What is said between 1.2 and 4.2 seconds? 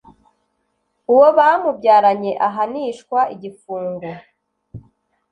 bamubyaranye ahanishwa igifungo